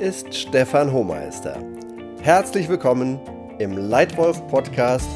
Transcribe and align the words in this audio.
ist 0.00 0.34
Stefan 0.34 0.92
Hohmeister. 0.92 1.58
Herzlich 2.20 2.68
willkommen 2.68 3.18
im 3.58 3.78
Leitwolf 3.78 4.46
Podcast 4.48 5.08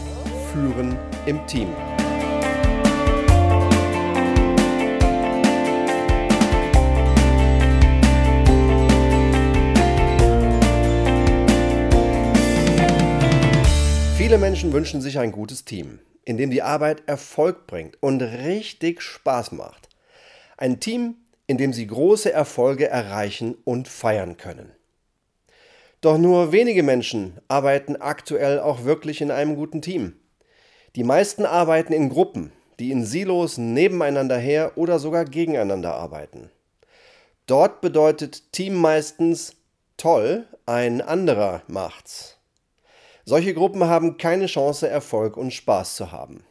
Führen 0.53 0.99
im 1.26 1.46
Team. 1.46 1.69
Viele 14.17 14.38
Menschen 14.38 14.72
wünschen 14.72 15.03
sich 15.03 15.19
ein 15.19 15.33
gutes 15.33 15.67
Team, 15.67 15.99
in 16.24 16.38
dem 16.38 16.51
die 16.51 16.62
Arbeit 16.62 17.02
Erfolg 17.06 17.66
bringt 17.66 18.02
und 18.02 18.23
richtig 18.23 19.02
Spaß 19.02 19.52
macht. 19.52 19.90
Ein 20.56 20.80
Team, 20.80 21.16
in 21.46 21.59
dem 21.59 21.73
sie 21.73 21.87
große 21.87 22.32
Erfolge 22.32 22.88
erreichen 22.88 23.56
und 23.65 23.88
feiern 23.88 24.37
können. 24.37 24.73
Doch 26.00 26.16
nur 26.16 26.52
wenige 26.52 26.82
Menschen 26.82 27.38
arbeiten 27.48 27.96
aktuell 27.96 28.59
auch 28.59 28.84
wirklich 28.84 29.20
in 29.20 29.30
einem 29.30 29.54
guten 29.54 29.82
Team. 29.82 30.14
Die 30.96 31.04
meisten 31.04 31.45
arbeiten 31.45 31.92
in 31.92 32.09
Gruppen, 32.09 32.52
die 32.78 32.90
in 32.90 33.04
Silos 33.04 33.59
nebeneinander 33.59 34.38
her 34.38 34.73
oder 34.76 34.98
sogar 34.98 35.26
gegeneinander 35.26 35.95
arbeiten. 35.95 36.50
Dort 37.46 37.80
bedeutet 37.80 38.52
Team 38.52 38.76
meistens 38.76 39.56
toll, 39.96 40.46
ein 40.64 41.02
anderer 41.02 41.62
macht's. 41.66 42.38
Solche 43.24 43.52
Gruppen 43.52 43.84
haben 43.84 44.16
keine 44.16 44.46
Chance, 44.46 44.88
Erfolg 44.88 45.37
und 45.37 45.52
Spaß 45.52 45.96
zu 45.96 46.10
haben. 46.10 46.45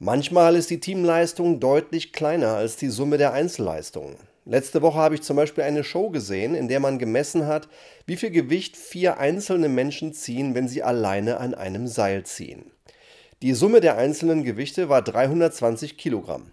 Manchmal 0.00 0.56
ist 0.56 0.70
die 0.70 0.80
Teamleistung 0.80 1.60
deutlich 1.60 2.12
kleiner 2.12 2.54
als 2.54 2.76
die 2.76 2.88
Summe 2.88 3.18
der 3.18 3.32
Einzelleistungen. 3.32 4.16
Letzte 4.50 4.80
Woche 4.80 4.96
habe 4.96 5.14
ich 5.14 5.20
zum 5.20 5.36
Beispiel 5.36 5.64
eine 5.64 5.84
Show 5.84 6.08
gesehen, 6.08 6.54
in 6.54 6.68
der 6.68 6.80
man 6.80 6.98
gemessen 6.98 7.46
hat, 7.46 7.68
wie 8.06 8.16
viel 8.16 8.30
Gewicht 8.30 8.78
vier 8.78 9.18
einzelne 9.18 9.68
Menschen 9.68 10.14
ziehen, 10.14 10.54
wenn 10.54 10.68
sie 10.68 10.82
alleine 10.82 11.36
an 11.36 11.52
einem 11.52 11.86
Seil 11.86 12.24
ziehen. 12.24 12.70
Die 13.42 13.52
Summe 13.52 13.82
der 13.82 13.98
einzelnen 13.98 14.44
Gewichte 14.44 14.88
war 14.88 15.02
320 15.02 15.98
Kilogramm. 15.98 16.50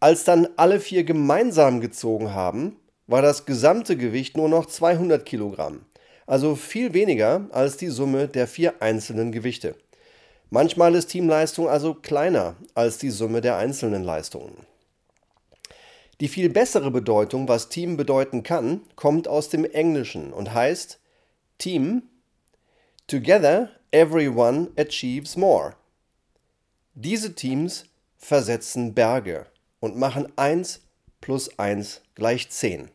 Als 0.00 0.24
dann 0.24 0.46
alle 0.56 0.80
vier 0.80 1.04
gemeinsam 1.04 1.80
gezogen 1.80 2.34
haben, 2.34 2.76
war 3.06 3.22
das 3.22 3.46
gesamte 3.46 3.96
Gewicht 3.96 4.36
nur 4.36 4.50
noch 4.50 4.66
200 4.66 5.24
Kilogramm, 5.24 5.86
also 6.26 6.56
viel 6.56 6.92
weniger 6.92 7.46
als 7.52 7.78
die 7.78 7.88
Summe 7.88 8.28
der 8.28 8.46
vier 8.46 8.82
einzelnen 8.82 9.32
Gewichte. 9.32 9.76
Manchmal 10.50 10.94
ist 10.94 11.06
Teamleistung 11.06 11.70
also 11.70 11.94
kleiner 11.94 12.56
als 12.74 12.98
die 12.98 13.08
Summe 13.08 13.40
der 13.40 13.56
einzelnen 13.56 14.04
Leistungen. 14.04 14.71
Die 16.22 16.28
viel 16.28 16.50
bessere 16.50 16.92
Bedeutung, 16.92 17.48
was 17.48 17.68
Team 17.68 17.96
bedeuten 17.96 18.44
kann, 18.44 18.82
kommt 18.94 19.26
aus 19.26 19.48
dem 19.48 19.64
Englischen 19.64 20.32
und 20.32 20.54
heißt 20.54 21.00
Team, 21.58 22.04
Together 23.08 23.70
everyone 23.90 24.70
achieves 24.78 25.36
more. 25.36 25.74
Diese 26.94 27.34
Teams 27.34 27.86
versetzen 28.18 28.94
Berge 28.94 29.46
und 29.80 29.96
machen 29.96 30.32
1 30.36 30.82
plus 31.20 31.58
1 31.58 32.02
gleich 32.14 32.48
10. 32.48 32.88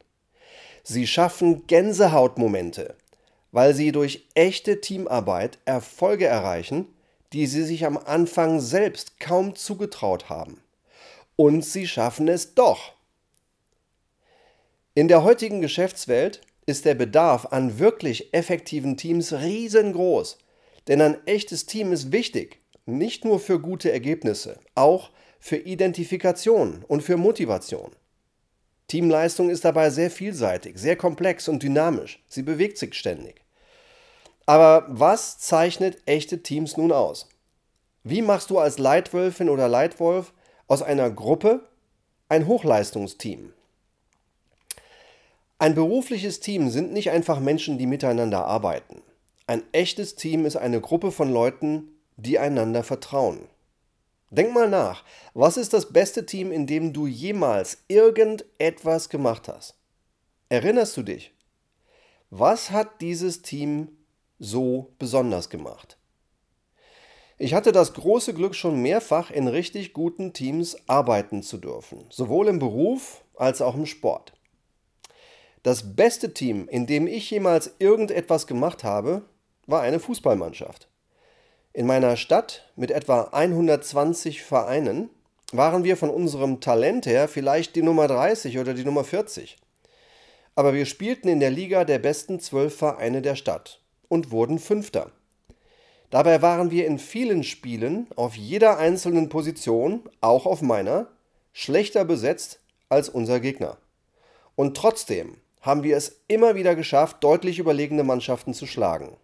Sie 0.84 1.06
schaffen 1.06 1.68
Gänsehautmomente, 1.68 2.96
weil 3.52 3.76
sie 3.76 3.92
durch 3.92 4.26
echte 4.36 4.80
Teamarbeit 4.80 5.60
Erfolge 5.66 6.28
erreichen, 6.28 6.88
die 7.34 7.46
sie 7.46 7.64
sich 7.64 7.86
am 7.86 7.98
Anfang 7.98 8.62
selbst 8.62 9.20
kaum 9.20 9.54
zugetraut 9.54 10.30
haben. 10.30 10.62
Und 11.36 11.66
sie 11.66 11.90
schaffen 11.90 12.30
es 12.30 12.56
doch. 12.56 12.96
In 14.98 15.08
der 15.08 15.24
heutigen 15.24 15.62
Geschäftswelt 15.62 16.42
ist 16.66 16.86
der 16.86 16.96
Bedarf 16.96 17.46
an 17.52 17.78
wirklich 17.78 18.34
effektiven 18.34 18.98
Teams 18.98 19.32
riesengroß. 19.32 20.40
Denn 20.88 21.02
ein 21.02 21.18
echtes 21.28 21.68
Team 21.68 21.92
ist 21.92 22.12
wichtig, 22.12 22.62
nicht 22.88 23.24
nur 23.24 23.40
für 23.40 23.60
gute 23.60 23.92
Ergebnisse, 23.92 24.60
auch 24.74 25.12
für 25.40 25.58
Identifikation 25.58 26.84
und 26.88 27.04
für 27.04 27.16
Motivation. 27.16 27.92
Teamleistung 28.88 29.52
ist 29.52 29.66
dabei 29.66 29.92
sehr 29.92 30.10
vielseitig, 30.10 30.80
sehr 30.80 30.96
komplex 30.96 31.48
und 31.48 31.62
dynamisch. 31.62 32.24
Sie 32.28 32.42
bewegt 32.42 32.80
sich 32.80 32.96
ständig. 32.96 33.46
Aber 34.48 34.88
was 34.90 35.38
zeichnet 35.38 36.02
echte 36.08 36.42
Teams 36.42 36.76
nun 36.76 36.92
aus? 36.92 37.30
Wie 38.04 38.24
machst 38.24 38.50
du 38.50 38.58
als 38.58 38.80
Leitwölfin 38.80 39.50
oder 39.50 39.68
Leitwolf 39.68 40.34
aus 40.66 40.82
einer 40.82 41.12
Gruppe 41.12 41.70
ein 42.30 42.48
Hochleistungsteam? 42.48 43.54
Ein 45.60 45.76
berufliches 45.76 46.40
Team 46.40 46.70
sind 46.70 46.94
nicht 46.94 47.12
einfach 47.12 47.40
Menschen, 47.40 47.78
die 47.78 47.88
miteinander 47.88 48.46
arbeiten. 48.46 49.02
Ein 49.48 49.64
echtes 49.72 50.16
Team 50.16 50.46
ist 50.46 50.56
eine 50.56 50.82
Gruppe 50.82 51.12
von 51.12 51.32
Leuten, 51.32 51.90
die 52.16 52.38
einander 52.38 52.84
vertrauen. 52.84 53.48
Denk 54.30 54.54
mal 54.54 54.70
nach, 54.70 55.04
was 55.34 55.58
ist 55.58 55.74
das 55.74 55.94
beste 55.94 56.26
Team, 56.26 56.52
in 56.52 56.68
dem 56.68 56.94
du 56.94 57.08
jemals 57.08 57.78
irgendetwas 57.88 59.10
gemacht 59.10 59.48
hast? 59.48 59.76
Erinnerst 60.50 60.98
du 60.98 61.04
dich? 61.04 61.34
Was 62.30 62.72
hat 62.72 63.02
dieses 63.02 63.42
Team 63.42 63.98
so 64.40 64.94
besonders 65.00 65.50
gemacht. 65.50 65.98
Ich 67.38 67.54
hatte 67.54 67.72
das 67.72 67.94
große 67.94 68.34
Glück, 68.34 68.56
schon 68.56 68.82
mehrfach 68.82 69.30
in 69.30 69.48
richtig 69.48 69.94
guten 69.94 70.34
Teams 70.34 70.78
arbeiten 70.88 71.44
zu 71.44 71.58
dürfen, 71.58 72.06
sowohl 72.10 72.48
im 72.48 72.60
Beruf 72.60 73.24
als 73.36 73.62
auch 73.62 73.76
im 73.76 73.86
Sport. 73.86 74.34
Das 75.68 75.98
beste 75.98 76.34
Team, 76.34 76.70
in 76.70 76.88
dem 76.88 77.08
ich 77.08 77.30
jemals 77.30 77.72
irgendetwas 77.78 78.48
gemacht 78.48 78.86
habe, 78.86 79.24
war 79.66 79.82
eine 79.82 80.00
Fußballmannschaft. 80.00 80.88
In 81.74 81.86
meiner 81.86 82.16
Stadt 82.16 82.72
mit 82.78 82.90
etwa 82.90 83.24
120 83.34 84.44
Vereinen 84.44 85.10
waren 85.52 85.84
wir 85.84 85.98
von 85.98 86.10
unserem 86.10 86.62
Talent 86.62 87.06
her 87.06 87.28
vielleicht 87.28 87.76
die 87.76 87.82
Nummer 87.82 88.08
30 88.08 88.60
oder 88.60 88.74
die 88.74 88.86
Nummer 88.86 89.04
40. 89.04 89.58
Aber 90.56 90.74
wir 90.74 90.86
spielten 90.86 91.28
in 91.28 91.42
der 91.42 91.52
Liga 91.52 91.84
der 91.84 92.00
besten 92.00 92.40
zwölf 92.40 92.78
Vereine 92.78 93.22
der 93.22 93.36
Stadt 93.36 93.82
und 94.08 94.32
wurden 94.32 94.60
Fünfter. 94.60 95.12
Dabei 96.12 96.42
waren 96.42 96.72
wir 96.72 96.88
in 96.88 96.98
vielen 96.98 97.44
Spielen 97.44 98.08
auf 98.16 98.38
jeder 98.38 98.78
einzelnen 98.78 99.28
Position, 99.28 100.04
auch 100.22 100.46
auf 100.46 100.62
meiner, 100.62 101.08
schlechter 101.52 102.06
besetzt 102.06 102.62
als 102.88 103.10
unser 103.10 103.42
Gegner. 103.42 103.76
Und 104.56 104.78
trotzdem 104.78 105.36
haben 105.68 105.84
wir 105.84 105.96
es 105.98 106.22
immer 106.28 106.56
wieder 106.56 106.76
geschafft, 106.76 107.24
deutlich 107.24 107.60
überlegene 107.60 108.04
Mannschaften 108.04 108.56
zu 108.56 108.66
schlagen. 108.66 109.18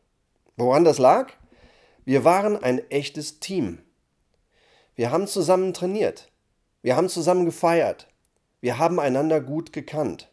Woran 0.57 0.83
das 0.83 0.99
lag? 0.99 1.31
Wir 2.05 2.23
waren 2.25 2.61
ein 2.61 2.79
echtes 2.91 3.39
Team. 3.39 3.79
Wir 4.93 5.09
haben 5.09 5.25
zusammen 5.25 5.73
trainiert. 5.73 6.31
Wir 6.81 6.95
haben 6.95 7.09
zusammen 7.09 7.45
gefeiert. 7.45 8.07
Wir 8.61 8.77
haben 8.77 8.99
einander 8.99 9.41
gut 9.41 9.73
gekannt. 9.73 10.29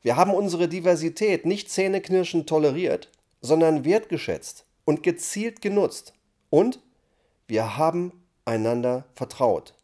Wir 0.00 0.16
haben 0.16 0.34
unsere 0.34 0.66
Diversität 0.66 1.46
nicht 1.46 1.70
zähneknirschend 1.70 2.48
toleriert, 2.48 3.10
sondern 3.40 3.84
wertgeschätzt 3.84 4.64
und 4.84 5.02
gezielt 5.02 5.60
genutzt. 5.60 6.14
Und 6.50 6.80
wir 7.46 7.76
haben 7.76 8.24
einander 8.44 9.04
vertraut. 9.14 9.74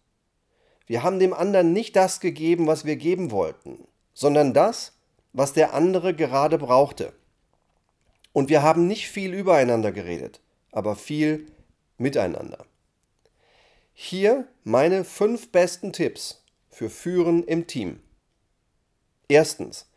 Wir 0.86 1.02
haben 1.02 1.18
dem 1.18 1.34
anderen 1.34 1.72
nicht 1.74 1.96
das 1.96 2.18
gegeben, 2.18 2.66
was 2.66 2.84
wir 2.84 2.96
geben 2.96 3.30
wollten, 3.30 3.86
sondern 4.14 4.54
das, 4.54 4.97
was 5.32 5.52
der 5.52 5.74
andere 5.74 6.14
gerade 6.14 6.58
brauchte. 6.58 7.12
Und 8.32 8.48
wir 8.48 8.62
haben 8.62 8.86
nicht 8.86 9.08
viel 9.08 9.34
übereinander 9.34 9.92
geredet, 9.92 10.40
aber 10.72 10.96
viel 10.96 11.50
miteinander. 11.96 12.64
Hier 13.94 14.46
meine 14.64 15.04
fünf 15.04 15.50
besten 15.50 15.92
Tipps 15.92 16.44
für 16.70 16.88
Führen 16.88 17.42
im 17.42 17.66
Team. 17.66 18.00
Erstens, 19.28 19.90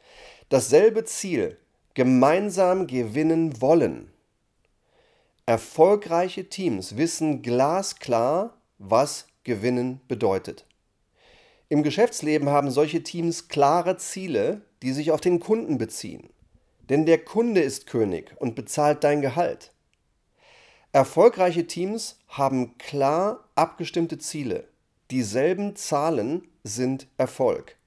dasselbe 0.49 1.05
Ziel 1.05 1.57
gemeinsam 1.93 2.87
gewinnen 2.87 3.61
wollen. 3.61 4.11
Erfolgreiche 5.45 6.49
Teams 6.49 6.97
wissen 6.97 7.41
glasklar, 7.41 8.57
was 8.77 9.27
gewinnen 9.43 10.01
bedeutet. 10.07 10.65
Im 11.71 11.83
Geschäftsleben 11.83 12.49
haben 12.49 12.69
solche 12.69 13.01
Teams 13.01 13.47
klare 13.47 13.95
Ziele, 13.95 14.59
die 14.81 14.91
sich 14.91 15.09
auf 15.11 15.21
den 15.21 15.39
Kunden 15.39 15.77
beziehen. 15.77 16.27
Denn 16.89 17.05
der 17.05 17.19
Kunde 17.19 17.61
ist 17.61 17.87
König 17.87 18.35
und 18.39 18.55
bezahlt 18.55 19.05
dein 19.05 19.21
Gehalt. 19.21 19.71
Erfolgreiche 20.91 21.67
Teams 21.67 22.19
haben 22.27 22.77
klar 22.77 23.47
abgestimmte 23.55 24.17
Ziele. 24.17 24.65
Dieselben 25.11 25.77
Zahlen 25.77 26.45
sind 26.65 27.07
Erfolg. 27.17 27.77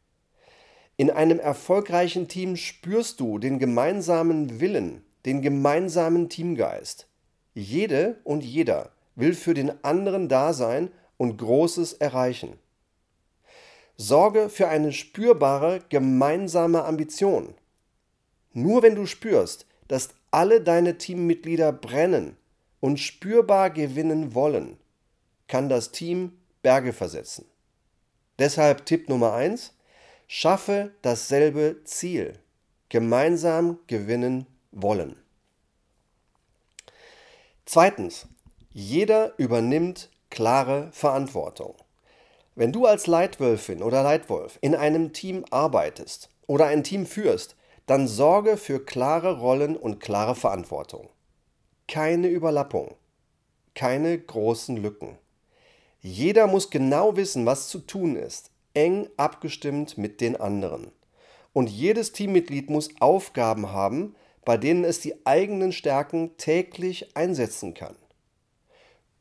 In 0.97 1.11
einem 1.11 1.39
erfolgreichen 1.39 2.27
Team 2.27 2.57
spürst 2.57 3.21
du 3.21 3.39
den 3.39 3.59
gemeinsamen 3.59 4.61
Willen, 4.61 5.05
den 5.27 5.43
gemeinsamen 5.43 6.31
Teamgeist. 6.31 7.07
Jede 7.53 8.19
und 8.25 8.43
jeder 8.43 8.93
will 9.15 9.35
für 9.35 9.53
den 9.53 9.85
anderen 9.85 10.31
da 10.31 10.55
sein 10.55 10.91
und 11.19 11.37
Großes 11.37 11.93
erreichen. 11.93 12.59
Sorge 13.97 14.49
für 14.49 14.69
eine 14.69 14.93
spürbare 14.93 15.81
gemeinsame 15.89 16.85
Ambition. 16.85 17.55
Nur 18.53 18.83
wenn 18.83 18.95
du 18.95 19.07
spürst, 19.07 19.67
dass 19.89 20.11
alle 20.31 20.61
deine 20.61 20.99
Teammitglieder 20.99 21.73
brennen 21.73 22.37
und 22.81 22.99
spürbar 22.99 23.71
gewinnen 23.71 24.35
wollen, 24.35 24.79
kann 25.47 25.69
das 25.69 25.93
Team 25.93 26.39
Berge 26.63 26.93
versetzen. 26.93 27.47
Deshalb 28.39 28.85
Tipp 28.87 29.09
Nummer 29.09 29.35
1, 29.35 29.75
schaffe 30.27 30.93
dasselbe 31.03 31.83
Ziel. 31.85 32.39
Gemeinsam 32.89 33.79
gewinnen 33.87 34.47
wollen. 34.73 35.17
Zweitens, 37.65 38.27
jeder 38.73 39.35
übernimmt 39.39 40.11
klare 40.31 40.91
Verantwortung. 40.93 41.77
Wenn 42.57 42.71
du 42.71 42.87
als 42.87 43.09
Leitwölfin 43.09 43.83
oder 43.83 44.05
Leitwolf 44.05 44.59
in 44.61 44.77
einem 44.77 45.13
Team 45.13 45.45
arbeitest 45.51 46.31
oder 46.47 46.67
ein 46.67 46.85
Team 46.85 47.05
führst, 47.05 47.57
dann 47.87 48.07
sorge 48.07 48.57
für 48.57 48.85
klare 48.85 49.41
Rollen 49.41 49.77
und 49.77 49.99
klare 49.99 50.37
Verantwortung. 50.37 51.09
Keine 51.89 52.29
Überlappung, 52.29 52.95
keine 53.75 54.17
großen 54.17 54.77
Lücken. 54.77 55.19
Jeder 56.01 56.47
muss 56.47 56.71
genau 56.71 57.17
wissen, 57.17 57.45
was 57.45 57.69
zu 57.69 57.81
tun 57.81 58.15
ist, 58.15 58.53
eng 58.73 59.09
abgestimmt 59.17 59.99
mit 59.99 60.21
den 60.21 60.37
anderen. 60.37 60.93
Und 61.53 61.69
jedes 61.69 62.13
Teammitglied 62.13 62.71
muss 62.71 62.91
Aufgaben 63.01 63.73
haben, 63.73 64.15
bei 64.45 64.57
denen 64.57 64.85
es 64.85 65.01
die 65.01 65.27
eigenen 65.27 65.73
Stärken 65.73 66.37
täglich 66.37 67.17
einsetzen 67.17 67.75
kann. 67.75 67.97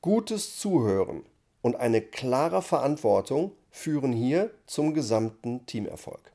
Gutes 0.01 0.59
Zuhören 0.59 1.23
und 1.63 1.77
eine 1.77 2.01
klare 2.01 2.61
Verantwortung 2.61 3.53
führen 3.71 4.13
hier 4.13 4.51
zum 4.67 4.93
gesamten 4.93 5.65
Teamerfolg. 5.65 6.31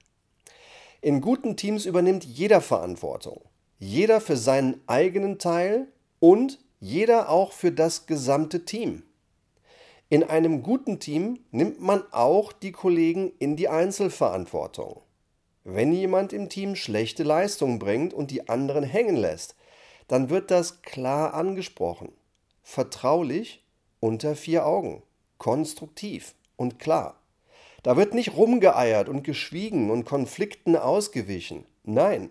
In 1.01 1.21
guten 1.21 1.57
Teams 1.57 1.87
übernimmt 1.87 2.25
jeder 2.25 2.61
Verantwortung. 2.61 3.43
Jeder 3.79 4.21
für 4.21 4.37
seinen 4.37 4.81
eigenen 4.89 5.39
Teil 5.39 5.87
und 6.19 6.59
jeder 6.81 7.29
auch 7.29 7.53
für 7.53 7.71
das 7.71 8.07
gesamte 8.07 8.65
Team. 8.65 9.05
In 10.09 10.25
einem 10.25 10.63
guten 10.63 10.99
Team 10.99 11.39
nimmt 11.53 11.81
man 11.81 12.03
auch 12.11 12.53
die 12.53 12.73
Kollegen 12.73 13.31
in 13.39 13.55
die 13.55 13.69
Einzelverantwortung. 13.69 15.03
Wenn 15.63 15.93
jemand 15.93 16.33
im 16.33 16.49
Team 16.49 16.75
schlechte 16.75 17.23
Leistung 17.23 17.79
bringt 17.79 18.15
und 18.15 18.31
die 18.31 18.49
anderen 18.49 18.83
hängen 18.83 19.17
lässt, 19.17 19.55
dann 20.09 20.31
wird 20.31 20.51
das 20.51 20.81
klar 20.81 21.35
angesprochen, 21.35 22.11
vertraulich, 22.63 23.63
unter 24.01 24.35
vier 24.35 24.65
Augen, 24.65 25.03
konstruktiv 25.39 26.35
und 26.57 26.79
klar. 26.79 27.21
Da 27.83 27.97
wird 27.97 28.13
nicht 28.13 28.37
rumgeeiert 28.37 29.09
und 29.09 29.23
geschwiegen 29.23 29.91
und 29.91 30.05
Konflikten 30.05 30.77
ausgewichen. 30.77 31.65
Nein, 31.85 32.31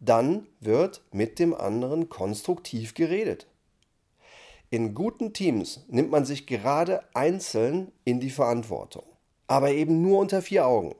dann 0.00 0.46
wird 0.60 1.02
mit 1.12 1.38
dem 1.38 1.54
anderen 1.54 2.08
konstruktiv 2.08 2.94
geredet. 2.94 3.46
In 4.70 4.94
guten 4.94 5.32
Teams 5.32 5.84
nimmt 5.88 6.10
man 6.10 6.24
sich 6.24 6.46
gerade 6.46 7.02
einzeln 7.14 7.90
in 8.04 8.20
die 8.20 8.30
Verantwortung, 8.30 9.04
aber 9.46 9.70
eben 9.70 10.02
nur 10.02 10.18
unter 10.18 10.42
vier 10.42 10.66
Augen. 10.66 10.94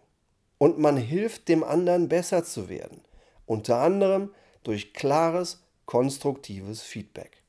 Und 0.57 0.79
man 0.79 0.97
hilft 0.97 1.49
dem 1.49 1.63
anderen 1.63 2.09
besser 2.09 2.45
zu 2.45 2.69
werden, 2.69 3.03
unter 3.47 3.79
anderem 3.79 4.33
durch 4.65 4.93
klares, 4.95 5.63
konstruktives 5.87 6.83
Feedback. 6.83 7.43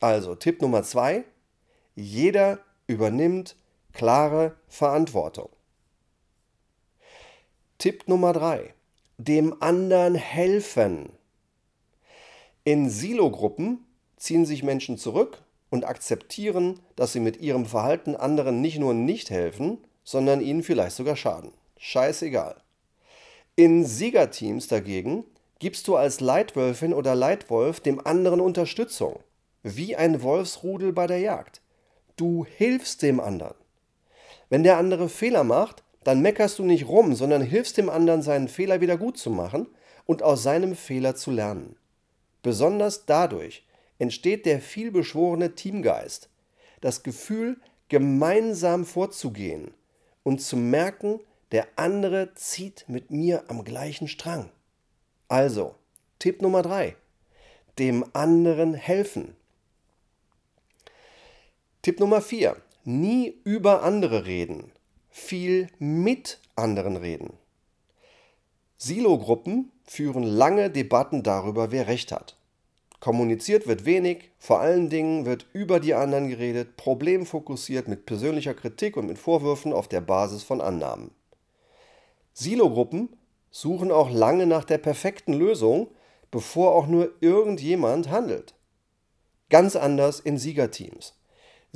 Also 0.00 0.34
Tipp 0.34 0.60
Nummer 0.60 0.82
zwei, 0.82 1.24
jeder 1.94 2.58
übernimmt 2.86 3.56
klare 3.92 4.56
Verantwortung. 4.68 5.48
Tipp 7.78 8.08
Nummer 8.08 8.32
3. 8.32 8.74
Dem 9.18 9.62
anderen 9.62 10.14
helfen. 10.14 11.10
In 12.64 12.88
Silogruppen 12.88 13.84
ziehen 14.16 14.46
sich 14.46 14.62
Menschen 14.62 14.96
zurück 14.98 15.42
und 15.70 15.84
akzeptieren, 15.84 16.80
dass 16.96 17.12
sie 17.12 17.20
mit 17.20 17.40
ihrem 17.40 17.66
Verhalten 17.66 18.16
anderen 18.16 18.60
nicht 18.60 18.78
nur 18.78 18.94
nicht 18.94 19.30
helfen, 19.30 19.78
sondern 20.02 20.40
ihnen 20.40 20.62
vielleicht 20.62 20.96
sogar 20.96 21.16
schaden. 21.16 21.52
Scheißegal. 21.78 22.56
In 23.56 23.84
Siegerteams 23.84 24.68
dagegen 24.68 25.24
gibst 25.58 25.86
du 25.88 25.96
als 25.96 26.20
Leitwölfin 26.20 26.92
oder 26.92 27.14
Leitwolf 27.14 27.80
dem 27.80 28.04
anderen 28.04 28.40
Unterstützung, 28.40 29.20
wie 29.62 29.96
ein 29.96 30.22
Wolfsrudel 30.22 30.92
bei 30.92 31.06
der 31.06 31.20
Jagd. 31.20 31.60
Du 32.16 32.44
hilfst 32.44 33.02
dem 33.02 33.20
anderen. 33.20 33.56
Wenn 34.48 34.62
der 34.62 34.78
andere 34.78 35.08
Fehler 35.08 35.44
macht, 35.44 35.82
dann 36.04 36.20
meckerst 36.20 36.58
du 36.58 36.64
nicht 36.64 36.86
rum, 36.86 37.14
sondern 37.14 37.42
hilfst 37.42 37.76
dem 37.78 37.88
anderen, 37.88 38.22
seinen 38.22 38.48
Fehler 38.48 38.80
wieder 38.80 38.96
gut 38.96 39.18
zu 39.18 39.30
machen 39.30 39.68
und 40.06 40.22
aus 40.22 40.42
seinem 40.42 40.76
Fehler 40.76 41.16
zu 41.16 41.30
lernen. 41.30 41.76
Besonders 42.42 43.06
dadurch 43.06 43.64
entsteht 43.98 44.46
der 44.46 44.60
vielbeschworene 44.60 45.54
Teamgeist, 45.54 46.28
das 46.80 47.02
Gefühl, 47.02 47.56
gemeinsam 47.88 48.84
vorzugehen 48.84 49.72
und 50.22 50.40
zu 50.40 50.56
merken, 50.56 51.20
der 51.52 51.66
andere 51.76 52.34
zieht 52.34 52.84
mit 52.88 53.10
mir 53.10 53.44
am 53.48 53.64
gleichen 53.64 54.08
Strang. 54.08 54.50
Also, 55.28 55.74
Tipp 56.18 56.42
Nummer 56.42 56.62
3. 56.62 56.96
Dem 57.78 58.04
anderen 58.12 58.74
helfen. 58.74 59.36
Tipp 61.84 62.00
Nummer 62.00 62.22
4. 62.22 62.56
Nie 62.84 63.40
über 63.44 63.82
andere 63.82 64.24
reden 64.24 64.72
viel 65.10 65.68
mit 65.78 66.40
anderen 66.56 66.96
reden. 66.96 67.34
Silogruppen 68.76 69.70
führen 69.84 70.24
lange 70.24 70.70
Debatten 70.70 71.22
darüber, 71.22 71.70
wer 71.70 71.86
recht 71.86 72.10
hat. 72.10 72.36
Kommuniziert 72.98 73.68
wird 73.68 73.84
wenig, 73.84 74.30
vor 74.38 74.60
allen 74.60 74.88
Dingen 74.88 75.24
wird 75.24 75.46
über 75.52 75.78
die 75.78 75.94
anderen 75.94 76.28
geredet, 76.28 76.76
problemfokussiert 76.76 77.86
mit 77.86 78.06
persönlicher 78.06 78.54
Kritik 78.54 78.96
und 78.96 79.06
mit 79.06 79.18
Vorwürfen 79.18 79.72
auf 79.72 79.86
der 79.86 80.00
Basis 80.00 80.42
von 80.42 80.60
Annahmen. 80.60 81.12
Silogruppen 82.32 83.10
suchen 83.50 83.92
auch 83.92 84.10
lange 84.10 84.46
nach 84.46 84.64
der 84.64 84.78
perfekten 84.78 85.34
Lösung, 85.34 85.88
bevor 86.32 86.74
auch 86.74 86.88
nur 86.88 87.12
irgendjemand 87.20 88.10
handelt. 88.10 88.54
Ganz 89.48 89.76
anders 89.76 90.18
in 90.18 90.38
Siegerteams. 90.38 91.14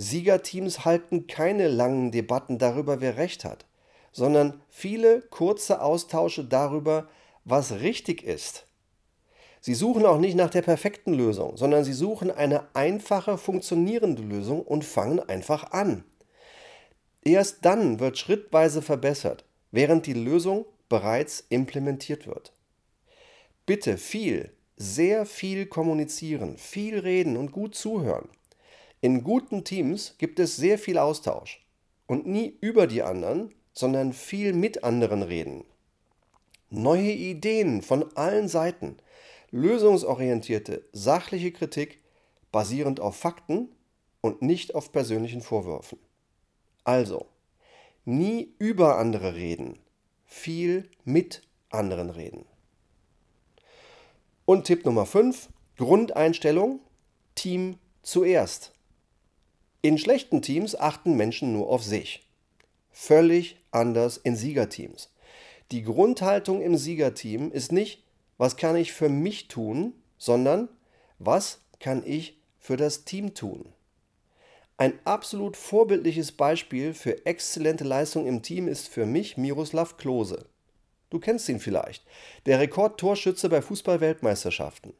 Siegerteams 0.01 0.85
halten 0.85 1.27
keine 1.27 1.67
langen 1.67 2.13
Debatten 2.13 2.59
darüber, 2.59 3.01
wer 3.01 3.17
recht 3.17 3.45
hat, 3.45 3.67
sondern 4.13 4.63
viele 4.71 5.23
kurze 5.23 5.83
Austausche 5.83 6.45
darüber, 6.45 7.09
was 7.45 7.81
richtig 7.81 8.23
ist. 8.23 8.65
Sie 9.61 9.75
suchen 9.75 10.07
auch 10.07 10.21
nicht 10.21 10.37
nach 10.37 10.51
der 10.51 10.63
perfekten 10.63 11.15
Lösung, 11.15 11.57
sondern 11.57 11.83
sie 11.83 11.93
suchen 11.93 12.31
eine 12.31 12.73
einfache, 12.77 13.37
funktionierende 13.39 14.23
Lösung 14.23 14.63
und 14.63 14.85
fangen 14.85 15.19
einfach 15.19 15.73
an. 15.73 16.05
Erst 17.25 17.65
dann 17.65 17.99
wird 17.99 18.19
schrittweise 18.19 18.83
verbessert, 18.83 19.45
während 19.73 20.07
die 20.07 20.15
Lösung 20.15 20.65
bereits 20.89 21.45
implementiert 21.49 22.29
wird. 22.29 22.53
Bitte 23.67 23.99
viel, 23.99 24.53
sehr 24.77 25.27
viel 25.27 25.67
kommunizieren, 25.67 26.57
viel 26.57 27.01
reden 27.01 27.37
und 27.37 27.51
gut 27.51 27.75
zuhören. 27.75 28.29
In 29.01 29.23
guten 29.23 29.63
Teams 29.63 30.15
gibt 30.19 30.41
es 30.41 30.57
sehr 30.57 30.79
viel 30.79 30.99
Austausch 30.99 31.65
und 32.07 32.27
nie 32.27 32.57
über 32.61 32.89
die 32.89 33.03
anderen, 33.03 33.55
sondern 33.73 34.13
viel 34.13 34.53
mit 34.53 34.83
anderen 34.83 35.23
reden. 35.23 35.65
Neue 36.71 37.13
Ideen 37.13 37.83
von 37.83 38.11
allen 38.17 38.49
Seiten, 38.49 38.97
lösungsorientierte, 39.53 40.85
sachliche 40.93 41.53
Kritik 41.53 42.03
basierend 42.51 42.99
auf 42.99 43.17
Fakten 43.17 43.69
und 44.21 44.43
nicht 44.43 44.75
auf 44.75 44.91
persönlichen 44.91 45.43
Vorwürfen. 45.43 45.99
Also, 46.83 47.27
nie 48.05 48.55
über 48.59 48.99
andere 48.99 49.37
reden, 49.37 49.79
viel 50.25 50.91
mit 51.05 51.43
anderen 51.71 52.11
reden. 52.11 52.47
Und 54.45 54.65
Tipp 54.65 54.85
Nummer 54.85 55.07
5, 55.07 55.51
Grundeinstellung, 55.77 56.81
Team 57.35 57.79
zuerst. 58.03 58.73
In 59.81 59.97
schlechten 59.97 60.43
Teams 60.43 60.75
achten 60.75 61.17
Menschen 61.17 61.53
nur 61.53 61.69
auf 61.69 61.85
sich. 61.85 62.27
Völlig 62.91 63.59
anders 63.71 64.17
in 64.17 64.35
Siegerteams. 64.35 65.13
Die 65.71 65.85
Grundhaltung 65.85 66.63
im 66.63 66.77
Siegerteam 66.77 67.53
ist 67.53 67.71
nicht, 67.71 68.03
was 68.39 68.57
kann 68.57 68.75
ich 68.75 68.93
für 68.93 69.09
mich 69.09 69.47
tun, 69.47 69.93
sondern 70.17 70.69
was 71.21 71.61
kann 71.79 72.03
ich 72.05 72.41
für 72.59 72.77
das 72.77 73.05
Team 73.05 73.35
tun. 73.35 73.73
Ein 74.79 74.99
absolut 75.05 75.57
vorbildliches 75.57 76.33
Beispiel 76.33 76.93
für 76.93 77.25
exzellente 77.25 77.85
Leistung 77.85 78.27
im 78.27 78.43
Team 78.43 78.67
ist 78.67 78.89
für 78.89 79.07
mich 79.07 79.37
Miroslav 79.37 79.97
Klose. 79.97 80.47
Du 81.11 81.21
kennst 81.21 81.49
ihn 81.49 81.61
vielleicht, 81.61 82.05
der 82.47 82.59
Rekordtorschütze 82.59 83.49
bei 83.49 83.63
Fußball-Weltmeisterschaften, 83.63 84.93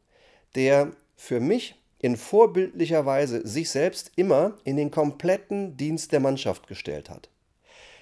der 0.55 0.93
für 1.17 1.41
mich 1.41 1.75
in 2.01 2.17
vorbildlicher 2.17 3.07
Weise 3.07 3.47
sich 3.47 3.71
selbst 3.71 4.13
immer 4.17 4.57
in 4.65 4.77
den 4.77 4.91
kompletten 4.91 5.77
Dienst 5.77 6.13
der 6.13 6.21
Mannschaft 6.21 6.67
gestellt 6.67 7.11
hat. 7.11 7.29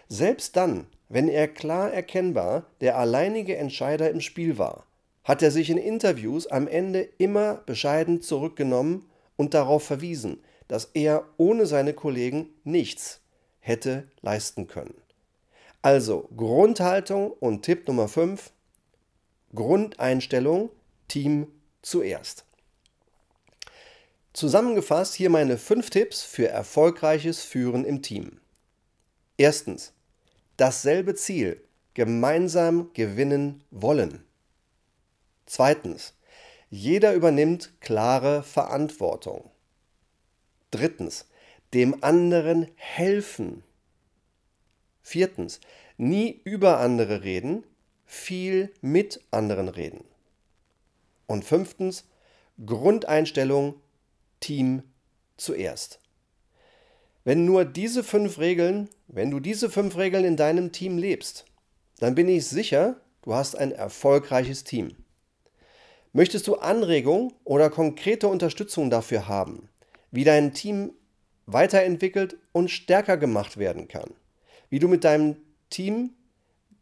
Selbst 0.08 0.56
dann, 0.56 0.86
wenn 1.08 1.28
er 1.28 1.48
klar 1.48 1.92
erkennbar 1.92 2.66
der 2.80 2.98
alleinige 2.98 3.56
Entscheider 3.56 4.10
im 4.10 4.20
Spiel 4.20 4.58
war, 4.58 4.86
hat 5.24 5.42
er 5.42 5.50
sich 5.50 5.70
in 5.70 5.78
Interviews 5.78 6.46
am 6.46 6.68
Ende 6.68 7.08
immer 7.18 7.54
bescheiden 7.66 8.20
zurückgenommen 8.20 9.08
und 9.36 9.54
darauf 9.54 9.82
verwiesen, 9.82 10.42
dass 10.68 10.90
er 10.94 11.24
ohne 11.36 11.66
seine 11.66 11.94
Kollegen 11.94 12.50
nichts 12.64 13.20
hätte 13.58 14.08
leisten 14.22 14.68
können. 14.68 14.94
Also 15.82 16.28
Grundhaltung 16.36 17.32
und 17.32 17.62
Tipp 17.62 17.86
Nummer 17.88 18.08
5, 18.08 18.52
Grundeinstellung, 19.54 20.70
Team 21.08 21.48
zuerst. 21.82 22.45
Zusammengefasst 24.36 25.14
hier 25.14 25.30
meine 25.30 25.56
fünf 25.56 25.88
Tipps 25.88 26.22
für 26.22 26.46
erfolgreiches 26.46 27.42
Führen 27.42 27.86
im 27.86 28.02
Team. 28.02 28.38
Erstens, 29.38 29.94
dasselbe 30.58 31.14
Ziel, 31.14 31.64
gemeinsam 31.94 32.90
gewinnen 32.92 33.64
wollen. 33.70 34.26
Zweitens, 35.46 36.12
jeder 36.68 37.14
übernimmt 37.14 37.80
klare 37.80 38.42
Verantwortung. 38.42 39.50
Drittens, 40.70 41.24
dem 41.72 42.04
anderen 42.04 42.68
helfen. 42.74 43.62
Viertens, 45.00 45.60
nie 45.96 46.42
über 46.44 46.78
andere 46.80 47.22
reden, 47.22 47.64
viel 48.04 48.70
mit 48.82 49.18
anderen 49.30 49.68
reden. 49.68 50.04
Und 51.26 51.46
fünftens, 51.46 52.04
Grundeinstellung 52.66 53.80
Team 54.40 54.82
zuerst. 55.36 56.00
Wenn 57.24 57.44
nur 57.44 57.64
diese 57.64 58.04
fünf 58.04 58.38
Regeln, 58.38 58.88
wenn 59.08 59.30
du 59.30 59.40
diese 59.40 59.68
fünf 59.68 59.96
Regeln 59.96 60.24
in 60.24 60.36
deinem 60.36 60.72
Team 60.72 60.98
lebst, 60.98 61.44
dann 61.98 62.14
bin 62.14 62.28
ich 62.28 62.46
sicher, 62.46 63.00
du 63.22 63.34
hast 63.34 63.56
ein 63.56 63.72
erfolgreiches 63.72 64.64
Team. 64.64 64.94
Möchtest 66.12 66.46
du 66.46 66.56
Anregungen 66.56 67.32
oder 67.44 67.68
konkrete 67.68 68.28
Unterstützung 68.28 68.90
dafür 68.90 69.28
haben, 69.28 69.68
wie 70.10 70.24
dein 70.24 70.54
Team 70.54 70.92
weiterentwickelt 71.46 72.36
und 72.52 72.70
stärker 72.70 73.16
gemacht 73.16 73.56
werden 73.56 73.88
kann, 73.88 74.10
wie 74.70 74.78
du 74.78 74.88
mit 74.88 75.04
deinem 75.04 75.36
Team 75.70 76.14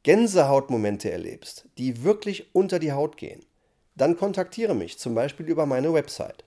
Gänsehautmomente 0.03 1.11
erlebst, 1.11 1.67
die 1.79 2.05
wirklich 2.05 2.55
unter 2.55 2.79
die 2.79 2.93
Haut 2.93 3.17
gehen, 3.17 3.45
dann 3.97 4.17
kontaktiere 4.17 4.75
mich 4.75 4.99
zum 4.99 5.15
Beispiel 5.15 5.47
über 5.47 5.65
meine 5.65 5.95
Website. 5.95 6.45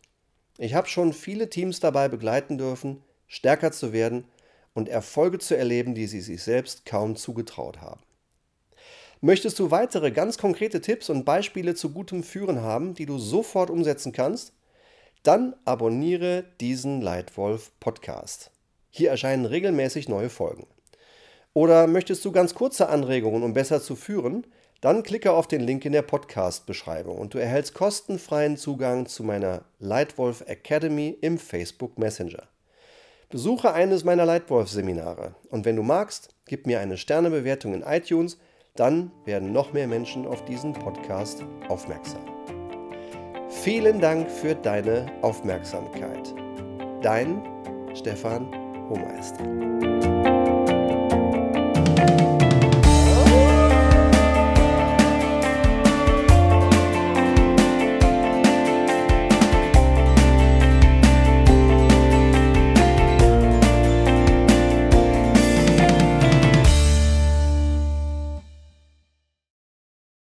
Ich 0.58 0.74
habe 0.74 0.88
schon 0.88 1.14
viele 1.14 1.50
Teams 1.50 1.80
dabei 1.80 2.08
begleiten 2.08 2.58
dürfen, 2.58 3.04
stärker 3.28 3.72
zu 3.72 3.94
werden 3.94 4.26
und 4.74 4.90
Erfolge 4.90 5.40
zu 5.40 5.56
erleben, 5.56 5.94
die 5.96 6.08
sie 6.08 6.22
sich 6.22 6.44
selbst 6.44 6.86
kaum 6.86 7.16
zugetraut 7.16 7.82
haben. 7.82 8.02
Möchtest 9.22 9.58
du 9.58 9.72
weitere 9.72 10.12
ganz 10.12 10.38
konkrete 10.38 10.82
Tipps 10.82 11.10
und 11.10 11.26
Beispiele 11.26 11.74
zu 11.74 11.92
gutem 11.92 12.22
Führen 12.24 12.62
haben, 12.62 12.94
die 12.94 13.08
du 13.08 13.18
sofort 13.18 13.70
umsetzen 13.70 14.12
kannst? 14.12 14.54
Dann 15.24 15.56
abonniere 15.66 16.46
diesen 16.62 17.02
Leitwolf 17.02 17.72
Podcast. 17.80 18.52
Hier 18.92 19.10
erscheinen 19.10 19.46
regelmäßig 19.46 20.08
neue 20.08 20.30
Folgen. 20.30 20.68
Oder 21.54 21.88
möchtest 21.88 22.24
du 22.24 22.32
ganz 22.32 22.54
kurze 22.54 22.90
Anregungen, 22.90 23.42
um 23.42 23.54
besser 23.54 23.82
zu 23.82 23.96
führen? 23.96 24.46
Dann 24.82 25.04
klicke 25.04 25.32
auf 25.32 25.48
den 25.48 25.62
Link 25.62 25.86
in 25.86 25.92
der 25.92 26.04
Podcast-Beschreibung 26.04 27.18
und 27.18 27.34
du 27.34 27.38
erhältst 27.38 27.74
kostenfreien 27.74 28.58
Zugang 28.58 29.06
zu 29.08 29.24
meiner 29.24 29.66
Leitwolf 29.80 30.44
Academy 30.48 31.18
im 31.22 31.38
Facebook 31.38 31.98
Messenger. 31.98 32.44
Besuche 33.30 33.74
eines 33.74 34.04
meiner 34.04 34.26
Leitwolf-Seminare 34.26 35.36
und 35.50 35.66
wenn 35.66 35.76
du 35.76 35.84
magst, 35.84 36.30
gib 36.46 36.66
mir 36.68 36.80
eine 36.80 36.98
Sternebewertung 36.98 37.74
in 37.74 37.82
iTunes 37.82 38.38
dann 38.78 39.12
werden 39.26 39.52
noch 39.52 39.74
mehr 39.74 39.88
Menschen 39.88 40.28
auf 40.28 40.46
diesen 40.46 40.72
Podcast 40.74 41.44
aufmerksam. 41.68 42.22
Vielen 43.50 44.00
Dank 44.00 44.30
für 44.30 44.54
deine 44.54 45.12
Aufmerksamkeit. 45.24 46.34
Dein 47.02 47.42
Stefan 47.96 48.52
Hohmeister. 48.88 49.44